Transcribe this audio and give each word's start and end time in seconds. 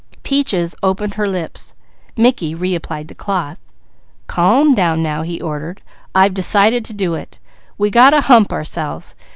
Peaches 0.23 0.75
opened 0.81 1.13
her 1.13 1.27
lips, 1.27 1.75
Mickey 2.17 2.55
reapplied 2.55 3.07
the 3.07 3.13
cloth. 3.13 3.59
"Calm 4.25 4.73
down 4.73 5.03
now!" 5.03 5.21
he 5.21 5.39
ordered. 5.39 5.79
"I've 6.15 6.33
decided 6.33 6.83
to 6.85 6.93
do 6.93 7.13
it. 7.13 7.37
We 7.77 7.91
got 7.91 8.09
to 8.09 8.21
hump 8.21 8.51
ourselves. 8.51 9.13